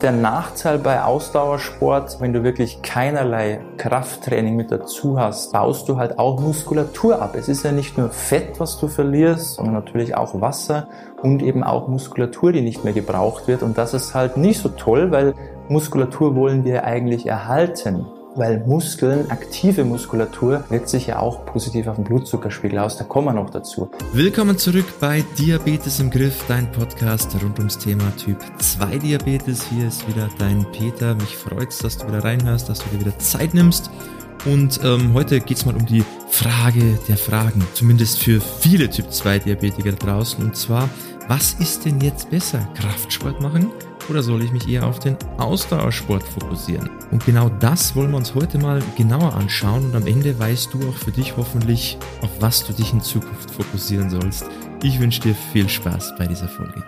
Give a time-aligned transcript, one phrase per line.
[0.00, 6.20] Der Nachteil bei Ausdauersport, wenn du wirklich keinerlei Krafttraining mit dazu hast, baust du halt
[6.20, 7.34] auch Muskulatur ab.
[7.34, 10.86] Es ist ja nicht nur Fett, was du verlierst, sondern natürlich auch Wasser
[11.20, 13.64] und eben auch Muskulatur, die nicht mehr gebraucht wird.
[13.64, 15.34] Und das ist halt nicht so toll, weil
[15.68, 18.06] Muskulatur wollen wir eigentlich erhalten
[18.38, 22.96] weil Muskeln, aktive Muskulatur, wirkt sich ja auch positiv auf den Blutzuckerspiegel aus.
[22.96, 23.90] Da kommen wir noch dazu.
[24.12, 29.64] Willkommen zurück bei Diabetes im Griff, dein Podcast rund ums Thema Typ 2 Diabetes.
[29.68, 31.16] Hier ist wieder dein Peter.
[31.16, 33.90] Mich freut's, dass du wieder reinhörst, dass du dir wieder Zeit nimmst.
[34.46, 39.40] Und ähm, heute geht's mal um die Frage der Fragen, zumindest für viele Typ 2
[39.40, 40.44] Diabetiker draußen.
[40.44, 40.88] Und zwar,
[41.26, 42.60] was ist denn jetzt besser?
[42.74, 43.72] Kraftsport machen
[44.08, 46.90] oder soll ich mich eher auf den Ausdauersport fokussieren?
[47.10, 50.78] Und genau das wollen wir uns heute mal genauer anschauen und am Ende weißt du
[50.88, 54.46] auch für dich hoffentlich, auf was du dich in Zukunft fokussieren sollst.
[54.82, 56.82] Ich wünsche dir viel Spaß bei dieser Folge.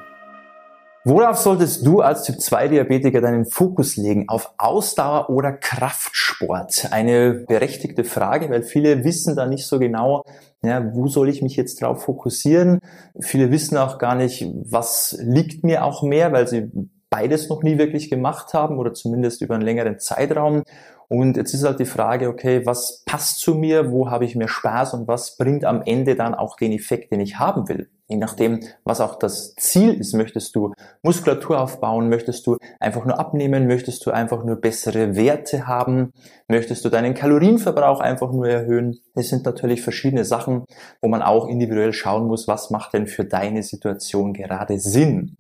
[1.02, 4.28] Worauf solltest du als Typ 2 Diabetiker deinen Fokus legen?
[4.28, 6.88] Auf Ausdauer oder Kraftsport?
[6.90, 10.22] Eine berechtigte Frage, weil viele wissen da nicht so genau,
[10.62, 12.80] ja, wo soll ich mich jetzt drauf fokussieren?
[13.18, 16.70] Viele wissen auch gar nicht, was liegt mir auch mehr, weil sie
[17.10, 20.62] beides noch nie wirklich gemacht haben oder zumindest über einen längeren Zeitraum.
[21.08, 24.46] Und jetzt ist halt die Frage, okay, was passt zu mir, wo habe ich mehr
[24.46, 27.90] Spaß und was bringt am Ende dann auch den Effekt, den ich haben will.
[28.06, 30.72] Je nachdem, was auch das Ziel ist, möchtest du
[31.02, 36.12] Muskulatur aufbauen, möchtest du einfach nur abnehmen, möchtest du einfach nur bessere Werte haben,
[36.46, 39.00] möchtest du deinen Kalorienverbrauch einfach nur erhöhen.
[39.16, 40.64] Das sind natürlich verschiedene Sachen,
[41.00, 45.36] wo man auch individuell schauen muss, was macht denn für deine Situation gerade Sinn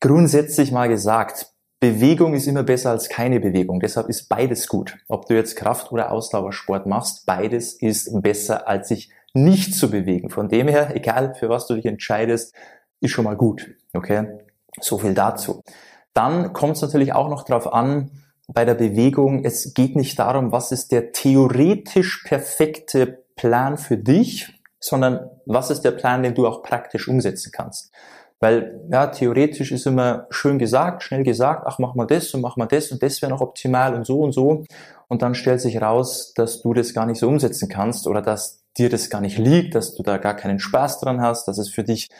[0.00, 3.80] grundsätzlich mal gesagt, Bewegung ist immer besser als keine Bewegung.
[3.80, 4.96] Deshalb ist beides gut.
[5.08, 10.30] Ob du jetzt Kraft- oder Ausdauersport machst, beides ist besser als sich nicht zu bewegen.
[10.30, 12.54] Von dem her, egal für was du dich entscheidest,
[13.00, 13.70] ist schon mal gut.
[13.92, 14.38] Okay?
[14.80, 15.62] So viel dazu.
[16.14, 18.10] Dann kommt es natürlich auch noch darauf an,
[18.46, 24.60] bei der Bewegung, es geht nicht darum, was ist der theoretisch perfekte Plan für dich,
[24.80, 27.90] sondern was ist der Plan, den du auch praktisch umsetzen kannst.
[28.44, 32.58] Weil ja, theoretisch ist immer schön gesagt, schnell gesagt, ach mach mal das und mach
[32.58, 34.64] mal das und das wäre noch optimal und so und so.
[35.08, 38.60] Und dann stellt sich raus, dass du das gar nicht so umsetzen kannst oder dass
[38.76, 41.70] dir das gar nicht liegt, dass du da gar keinen Spaß dran hast, dass es
[41.70, 42.10] für dich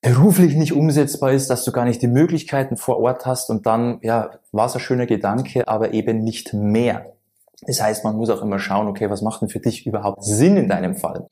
[0.00, 4.00] beruflich nicht umsetzbar ist, dass du gar nicht die Möglichkeiten vor Ort hast und dann,
[4.02, 7.12] ja, war es ein schöner Gedanke, aber eben nicht mehr.
[7.64, 10.56] Das heißt, man muss auch immer schauen, okay, was macht denn für dich überhaupt Sinn
[10.56, 11.28] in deinem Fall?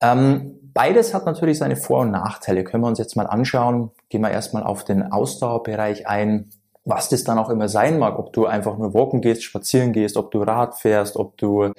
[0.00, 2.64] Ähm, Beides hat natürlich seine Vor- und Nachteile.
[2.64, 3.92] Können wir uns jetzt mal anschauen.
[4.08, 6.50] Gehen wir erstmal auf den Ausdauerbereich ein.
[6.84, 10.18] Was das dann auch immer sein mag, ob du einfach nur walken gehst, spazieren gehst,
[10.18, 11.72] ob du Rad fährst, ob du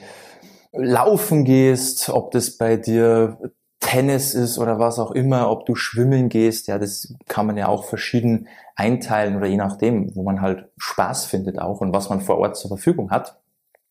[0.72, 3.38] laufen gehst, ob das bei dir
[3.80, 7.68] Tennis ist oder was auch immer, ob du schwimmen gehst, ja, das kann man ja
[7.68, 12.22] auch verschieden einteilen oder je nachdem, wo man halt Spaß findet auch und was man
[12.22, 13.38] vor Ort zur Verfügung hat.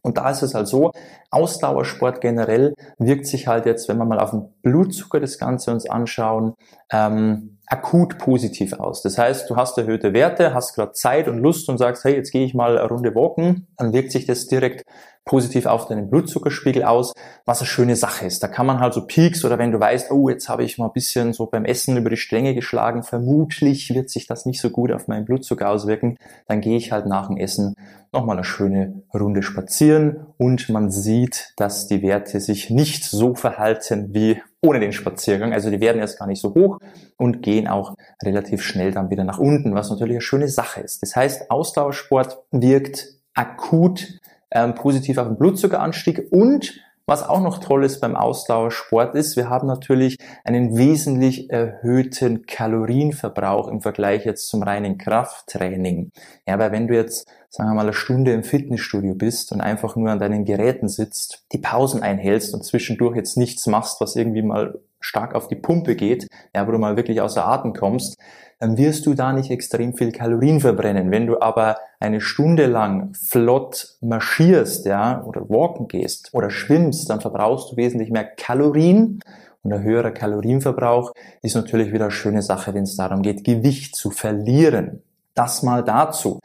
[0.05, 0.93] Und da ist es halt so,
[1.31, 5.89] Ausdauersport generell wirkt sich halt jetzt, wenn wir mal auf den Blutzucker das Ganze uns
[5.89, 6.55] anschauen,
[6.93, 9.03] ähm, akut positiv aus.
[9.03, 12.31] Das heißt, du hast erhöhte Werte, hast gerade Zeit und Lust und sagst, hey, jetzt
[12.31, 14.85] gehe ich mal eine Runde walken, dann wirkt sich das direkt
[15.25, 17.15] positiv auf deinen Blutzuckerspiegel aus,
[17.47, 18.43] was eine schöne Sache ist.
[18.43, 20.87] Da kann man halt so Peaks oder wenn du weißt, oh, jetzt habe ich mal
[20.87, 24.71] ein bisschen so beim Essen über die Stränge geschlagen, vermutlich wird sich das nicht so
[24.71, 27.75] gut auf meinen Blutzucker auswirken, dann gehe ich halt nach dem Essen
[28.13, 34.13] nochmal eine schöne Runde spazieren und man sieht, dass die Werte sich nicht so verhalten
[34.13, 35.53] wie ohne den Spaziergang.
[35.53, 36.79] Also die werden erst gar nicht so hoch
[37.17, 41.03] und gehen auch relativ schnell dann wieder nach unten, was natürlich eine schöne Sache ist.
[41.03, 44.21] Das heißt, Ausdauersport wirkt akut
[44.51, 49.51] ähm, positiv auf den Blutzuckeranstieg und was auch noch toll ist beim Ausdauersport ist, wir
[49.51, 56.11] haben natürlich einen wesentlich erhöhten Kalorienverbrauch im Vergleich jetzt zum reinen Krafttraining.
[56.47, 59.97] Ja, weil wenn du jetzt, sagen wir mal, eine Stunde im Fitnessstudio bist und einfach
[59.97, 64.43] nur an deinen Geräten sitzt, die Pausen einhältst und zwischendurch jetzt nichts machst, was irgendwie
[64.43, 68.17] mal stark auf die Pumpe geht, ja, wo du mal wirklich außer Atem kommst,
[68.59, 71.11] dann wirst du da nicht extrem viel Kalorien verbrennen.
[71.11, 77.21] Wenn du aber eine Stunde lang flott marschierst, ja, oder walken gehst oder schwimmst, dann
[77.21, 79.21] verbrauchst du wesentlich mehr Kalorien.
[79.63, 81.13] Und ein höherer Kalorienverbrauch
[81.43, 85.03] ist natürlich wieder eine schöne Sache, wenn es darum geht, Gewicht zu verlieren.
[85.35, 86.41] Das mal dazu.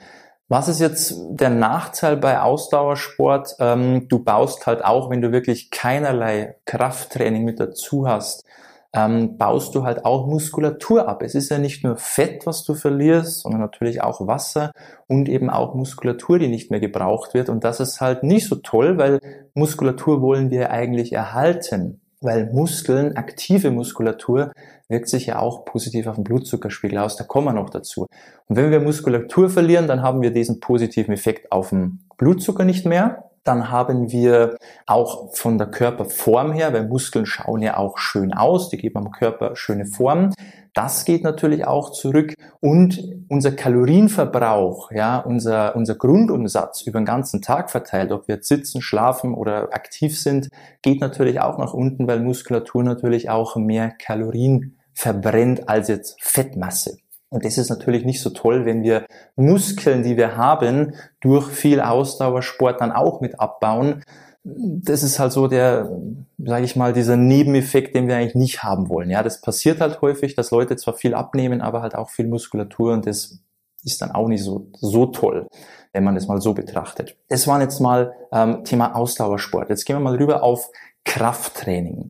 [0.51, 3.55] Was ist jetzt der Nachteil bei Ausdauersport?
[3.59, 8.45] Ähm, du baust halt auch, wenn du wirklich keinerlei Krafttraining mit dazu hast,
[8.91, 11.21] ähm, baust du halt auch Muskulatur ab.
[11.21, 14.71] Es ist ja nicht nur Fett, was du verlierst, sondern natürlich auch Wasser
[15.05, 17.49] und eben auch Muskulatur, die nicht mehr gebraucht wird.
[17.49, 19.19] Und das ist halt nicht so toll, weil
[19.53, 22.01] Muskulatur wollen wir eigentlich erhalten.
[22.21, 24.51] Weil Muskeln, aktive Muskulatur,
[24.87, 27.15] wirkt sich ja auch positiv auf den Blutzuckerspiegel aus.
[27.15, 28.07] Da kommen wir noch dazu.
[28.47, 32.85] Und wenn wir Muskulatur verlieren, dann haben wir diesen positiven Effekt auf den Blutzucker nicht
[32.85, 33.28] mehr.
[33.43, 38.69] Dann haben wir auch von der Körperform her, weil Muskeln schauen ja auch schön aus,
[38.69, 40.33] die geben am Körper schöne Form.
[40.73, 47.41] Das geht natürlich auch zurück und unser Kalorienverbrauch, ja, unser, unser Grundumsatz über den ganzen
[47.41, 50.49] Tag verteilt, ob wir jetzt sitzen, schlafen oder aktiv sind,
[50.81, 56.97] geht natürlich auch nach unten, weil Muskulatur natürlich auch mehr Kalorien verbrennt als jetzt Fettmasse.
[57.29, 59.05] Und das ist natürlich nicht so toll, wenn wir
[59.35, 64.03] Muskeln, die wir haben, durch viel Ausdauersport dann auch mit abbauen.
[64.43, 65.91] Das ist halt so der,
[66.39, 69.11] sage ich mal, dieser Nebeneffekt, den wir eigentlich nicht haben wollen.
[69.11, 72.93] Ja, das passiert halt häufig, dass Leute zwar viel abnehmen, aber halt auch viel Muskulatur
[72.93, 73.39] und das
[73.83, 75.47] ist dann auch nicht so, so toll,
[75.93, 77.15] wenn man das mal so betrachtet.
[77.27, 79.69] Das war jetzt mal ähm, Thema Ausdauersport.
[79.69, 80.69] Jetzt gehen wir mal rüber auf
[81.05, 82.09] Krafttraining.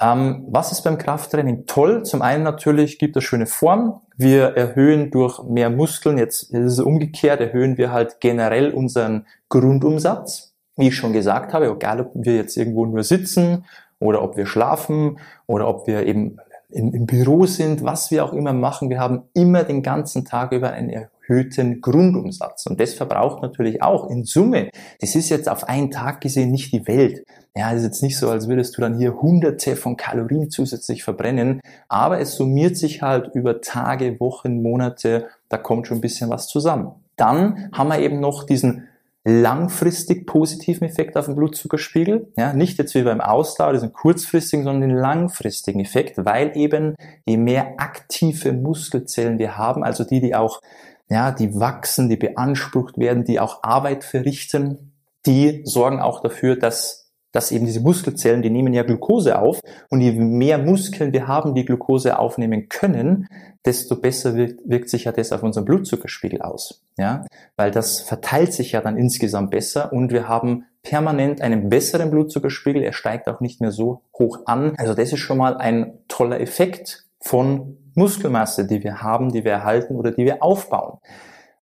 [0.00, 2.04] Ähm, was ist beim Krafttraining toll?
[2.04, 4.00] Zum einen natürlich gibt es schöne Form.
[4.16, 10.54] Wir erhöhen durch mehr Muskeln, jetzt ist es umgekehrt, erhöhen wir halt generell unseren Grundumsatz.
[10.76, 13.64] Wie ich schon gesagt habe, egal ob wir jetzt irgendwo nur sitzen
[13.98, 16.36] oder ob wir schlafen oder ob wir eben
[16.68, 20.52] im, im Büro sind, was wir auch immer machen, wir haben immer den ganzen Tag
[20.52, 20.90] über einen
[21.28, 22.66] erhöhten Grundumsatz.
[22.66, 24.70] Und das verbraucht natürlich auch in Summe.
[25.00, 27.24] Das ist jetzt auf einen Tag gesehen nicht die Welt.
[27.56, 31.60] Ja, ist jetzt nicht so, als würdest du dann hier hunderte von Kalorien zusätzlich verbrennen,
[31.88, 36.46] aber es summiert sich halt über Tage, Wochen, Monate, da kommt schon ein bisschen was
[36.46, 36.92] zusammen.
[37.16, 38.86] Dann haben wir eben noch diesen
[39.24, 42.32] langfristig positiven Effekt auf den Blutzuckerspiegel.
[42.36, 46.94] Ja, nicht jetzt wie beim Ausdauer, diesen kurzfristigen, sondern den langfristigen Effekt, weil eben
[47.26, 50.60] je mehr aktive Muskelzellen wir haben, also die, die auch,
[51.08, 54.92] ja, die wachsen, die beansprucht werden, die auch Arbeit verrichten,
[55.26, 59.60] die sorgen auch dafür, dass dass eben diese Muskelzellen, die nehmen ja Glucose auf
[59.90, 63.28] und je mehr Muskeln wir haben, die Glucose aufnehmen können,
[63.64, 66.82] desto besser wirkt, wirkt sich ja das auf unseren Blutzuckerspiegel aus.
[66.96, 67.26] Ja,
[67.56, 72.82] weil das verteilt sich ja dann insgesamt besser und wir haben permanent einen besseren Blutzuckerspiegel.
[72.82, 74.74] Er steigt auch nicht mehr so hoch an.
[74.78, 79.52] Also das ist schon mal ein toller Effekt von Muskelmasse, die wir haben, die wir
[79.52, 80.98] erhalten oder die wir aufbauen.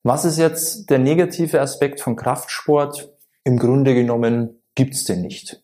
[0.03, 3.13] Was ist jetzt der negative Aspekt von Kraftsport?
[3.43, 5.63] Im Grunde genommen gibt's den nicht.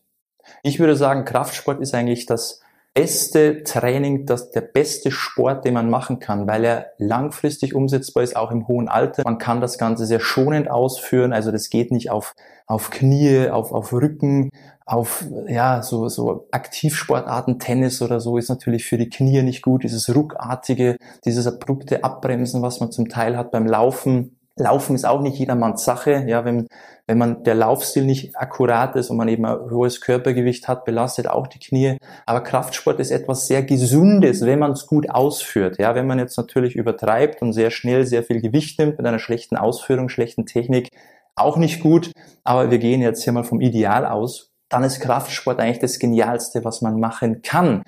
[0.63, 2.62] Ich würde sagen, Kraftsport ist eigentlich das
[2.93, 8.35] beste Training, das, der beste Sport, den man machen kann, weil er langfristig umsetzbar ist,
[8.35, 9.23] auch im hohen Alter.
[9.25, 12.35] Man kann das Ganze sehr schonend ausführen, also das geht nicht auf,
[12.67, 14.49] auf Knie, auf, auf Rücken,
[14.85, 19.83] auf ja so, so Aktivsportarten, Tennis oder so ist natürlich für die Knie nicht gut.
[19.83, 25.21] Dieses ruckartige, dieses abrupte Abbremsen, was man zum Teil hat beim Laufen, Laufen ist auch
[25.21, 26.25] nicht jedermanns Sache.
[26.27, 26.67] Ja, wenn,
[27.07, 31.27] wenn man der Laufstil nicht akkurat ist und man eben ein hohes Körpergewicht hat, belastet
[31.27, 31.97] auch die Knie.
[32.25, 35.79] Aber Kraftsport ist etwas sehr Gesundes, wenn man es gut ausführt.
[35.79, 39.19] Ja, wenn man jetzt natürlich übertreibt und sehr schnell sehr viel Gewicht nimmt mit einer
[39.19, 40.89] schlechten Ausführung, schlechten Technik,
[41.35, 42.11] auch nicht gut.
[42.43, 44.51] Aber wir gehen jetzt hier mal vom Ideal aus.
[44.69, 47.83] Dann ist Kraftsport eigentlich das Genialste, was man machen kann.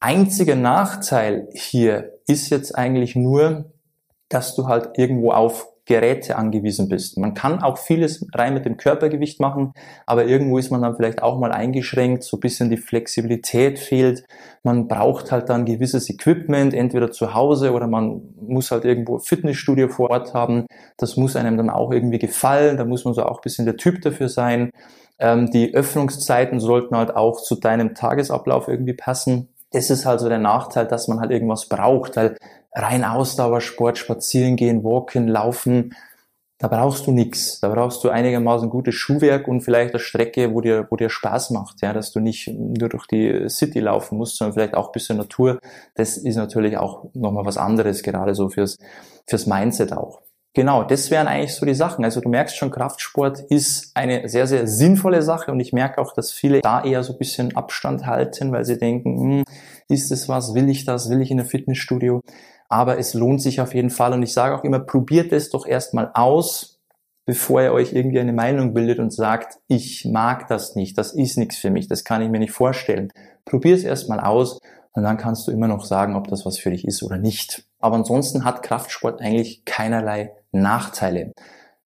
[0.00, 3.72] Einziger Nachteil hier ist jetzt eigentlich nur,
[4.28, 7.16] dass du halt irgendwo auf Geräte angewiesen bist.
[7.16, 9.72] Man kann auch vieles rein mit dem Körpergewicht machen,
[10.04, 14.24] aber irgendwo ist man dann vielleicht auch mal eingeschränkt, so ein bisschen die Flexibilität fehlt.
[14.62, 19.88] Man braucht halt dann gewisses Equipment, entweder zu Hause oder man muss halt irgendwo Fitnessstudio
[19.88, 20.66] vor Ort haben.
[20.98, 23.78] Das muss einem dann auch irgendwie gefallen, da muss man so auch ein bisschen der
[23.78, 24.70] Typ dafür sein.
[25.18, 29.48] Ähm, die Öffnungszeiten sollten halt auch zu deinem Tagesablauf irgendwie passen.
[29.70, 32.36] Das ist halt so der Nachteil, dass man halt irgendwas braucht, weil
[32.74, 35.94] rein Ausdauersport, spazieren gehen, walken, laufen,
[36.58, 37.60] da brauchst du nichts.
[37.60, 41.50] Da brauchst du einigermaßen gutes Schuhwerk und vielleicht eine Strecke, wo dir, wo dir Spaß
[41.50, 44.92] macht, ja, dass du nicht nur durch die City laufen musst, sondern vielleicht auch ein
[44.92, 45.60] bisschen Natur.
[45.94, 48.76] Das ist natürlich auch nochmal was anderes, gerade so fürs,
[49.28, 50.20] fürs Mindset auch.
[50.58, 52.04] Genau, das wären eigentlich so die Sachen.
[52.04, 56.12] Also du merkst schon, Kraftsport ist eine sehr, sehr sinnvolle Sache und ich merke auch,
[56.12, 59.44] dass viele da eher so ein bisschen Abstand halten, weil sie denken, hm,
[59.88, 62.22] ist das was, will ich das, will ich in ein Fitnessstudio?
[62.68, 65.66] aber es lohnt sich auf jeden Fall und ich sage auch immer, probiert es doch
[65.66, 66.80] erstmal aus,
[67.24, 71.38] bevor ihr euch irgendwie eine Meinung bildet und sagt, ich mag das nicht, das ist
[71.38, 73.12] nichts für mich, das kann ich mir nicht vorstellen.
[73.44, 74.58] Probier es erstmal aus
[74.92, 77.64] und dann kannst du immer noch sagen, ob das was für dich ist oder nicht.
[77.78, 81.32] Aber ansonsten hat Kraftsport eigentlich keinerlei Nachteile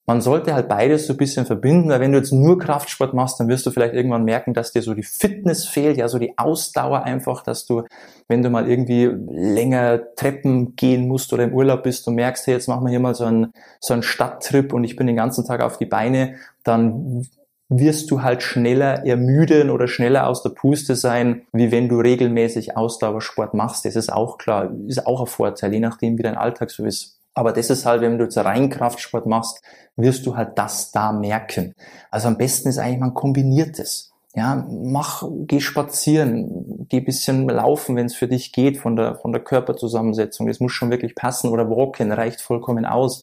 [0.05, 3.39] man sollte halt beides so ein bisschen verbinden, weil wenn du jetzt nur Kraftsport machst,
[3.39, 6.37] dann wirst du vielleicht irgendwann merken, dass dir so die Fitness fehlt, ja, so die
[6.39, 7.85] Ausdauer einfach, dass du,
[8.27, 12.55] wenn du mal irgendwie länger Treppen gehen musst oder im Urlaub bist, du merkst, hey,
[12.55, 15.47] jetzt machen wir hier mal so einen, so einen Stadttrip und ich bin den ganzen
[15.47, 17.29] Tag auf die Beine, dann
[17.69, 22.77] wirst du halt schneller ermüden oder schneller aus der Puste sein, wie wenn du regelmäßig
[22.77, 23.85] Ausdauersport machst.
[23.85, 27.22] Das ist auch klar, ist auch ein Vorteil, je nachdem wie dein Alltag so ist.
[27.35, 29.63] Aber das ist halt, wenn du jetzt rein Kraftsport machst,
[29.97, 31.75] wirst du halt das da merken.
[32.11, 34.11] Also am besten ist eigentlich, man kombiniert es.
[34.35, 39.33] Ja, mach, geh spazieren, geh bisschen laufen, wenn es für dich geht, von der, von
[39.33, 40.47] der Körperzusammensetzung.
[40.47, 41.51] Das muss schon wirklich passen.
[41.51, 43.23] Oder walken reicht vollkommen aus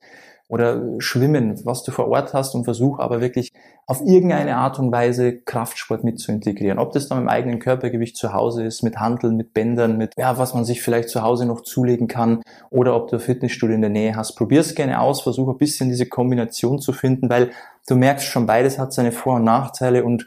[0.50, 3.53] oder schwimmen, was du vor Ort hast und versuch aber wirklich
[3.86, 6.79] auf irgendeine Art und Weise Kraftsport mit zu integrieren.
[6.79, 10.39] Ob das dann im eigenen Körpergewicht zu Hause ist, mit Handeln, mit Bändern, mit ja,
[10.39, 12.41] was man sich vielleicht zu Hause noch zulegen kann
[12.72, 14.36] oder ob du ein Fitnessstudio in der Nähe hast.
[14.36, 17.51] Probier es gerne aus, versuch ein bisschen diese Kombination zu finden, weil
[17.88, 20.25] du merkst schon, beides hat seine Vor- und Nachteile und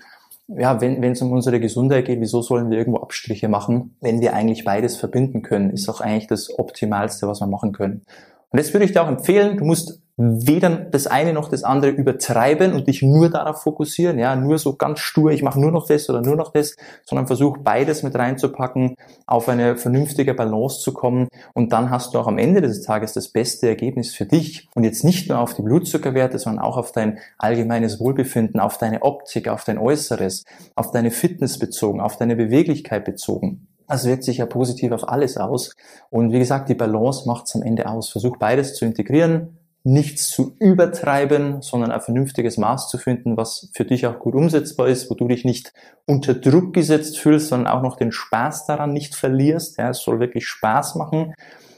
[0.48, 4.34] ja, wenn es um unsere Gesundheit geht, wieso sollen wir irgendwo Abstriche machen, wenn wir
[4.34, 5.70] eigentlich beides verbinden können?
[5.70, 8.02] Ist auch eigentlich das Optimalste, was wir machen können.
[8.50, 9.56] Und das würde ich dir auch empfehlen.
[9.56, 14.36] Du musst weder das eine noch das andere übertreiben und dich nur darauf fokussieren, ja,
[14.36, 17.58] nur so ganz stur, ich mache nur noch das oder nur noch das, sondern versuch
[17.58, 22.38] beides mit reinzupacken, auf eine vernünftige Balance zu kommen und dann hast du auch am
[22.38, 26.38] Ende des Tages das beste Ergebnis für dich und jetzt nicht nur auf die Blutzuckerwerte,
[26.38, 31.58] sondern auch auf dein allgemeines Wohlbefinden, auf deine Optik, auf dein Äußeres, auf deine Fitness
[31.58, 33.66] bezogen, auf deine Beweglichkeit bezogen.
[33.88, 35.74] Das wirkt sich ja positiv auf alles aus.
[36.08, 38.08] Und wie gesagt, die Balance macht es am Ende aus.
[38.08, 43.84] Versuch beides zu integrieren, nichts zu übertreiben, sondern ein vernünftiges Maß zu finden, was für
[43.84, 45.72] dich auch gut umsetzbar ist, wo du dich nicht
[46.06, 49.78] unter Druck gesetzt fühlst, sondern auch noch den Spaß daran nicht verlierst.
[49.78, 51.34] Ja, es soll wirklich Spaß machen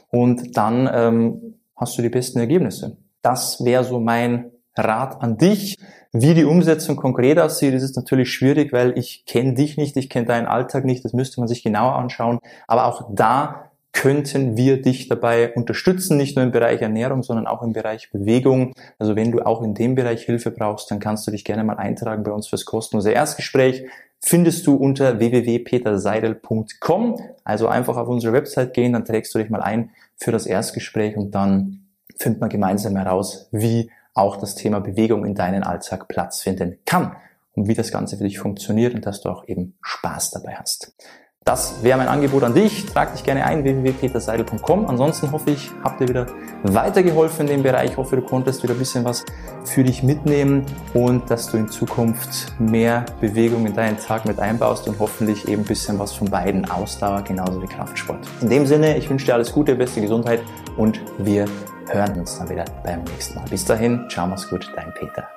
[0.09, 2.97] und dann ähm, hast du die besten Ergebnisse.
[3.21, 5.77] Das wäre so mein Rat an dich.
[6.11, 10.09] Wie die Umsetzung konkret aussieht, ist es natürlich schwierig, weil ich kenne dich nicht, ich
[10.09, 12.39] kenne deinen Alltag nicht, das müsste man sich genauer anschauen.
[12.67, 17.63] Aber auch da könnten wir dich dabei unterstützen, nicht nur im Bereich Ernährung, sondern auch
[17.63, 18.73] im Bereich Bewegung.
[18.99, 21.77] Also wenn du auch in dem Bereich Hilfe brauchst, dann kannst du dich gerne mal
[21.77, 23.87] eintragen bei uns fürs kostenlose Erstgespräch.
[24.19, 27.21] Findest du unter www.peterseidel.com.
[27.45, 31.15] Also einfach auf unsere Website gehen, dann trägst du dich mal ein für das Erstgespräch
[31.15, 31.85] und dann
[32.17, 37.15] findet man gemeinsam heraus, wie auch das Thema Bewegung in deinen Alltag Platz finden kann
[37.53, 40.93] und wie das Ganze für dich funktioniert und dass du auch eben Spaß dabei hast.
[41.47, 42.87] Das wäre mein Angebot an dich.
[42.87, 44.87] Trag dich gerne ein, www.peterseidel.com.
[44.87, 46.25] Ansonsten hoffe ich, habt ihr wieder
[46.63, 47.91] weitergeholfen in dem Bereich.
[47.91, 49.23] Ich hoffe, du konntest wieder ein bisschen was
[49.63, 54.87] für dich mitnehmen und dass du in Zukunft mehr Bewegung in deinen Tag mit einbaust
[54.87, 58.27] und hoffentlich eben ein bisschen was von beiden Ausdauer genauso wie Kraftsport.
[58.41, 60.41] In dem Sinne, ich wünsche dir alles Gute, beste Gesundheit
[60.77, 61.45] und wir
[61.89, 63.45] hören uns dann wieder beim nächsten Mal.
[63.51, 65.27] Bis dahin, ciao, mach's gut, dein Peter.